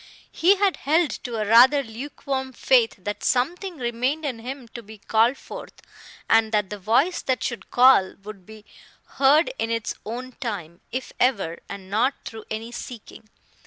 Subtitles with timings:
[0.31, 4.97] He had held to a rather lukewarm faith that something remained in him to be
[4.97, 5.79] called forth,
[6.27, 8.65] and that the voice that should call would be
[9.19, 13.29] heard in its own time, if ever, and not through any seeking.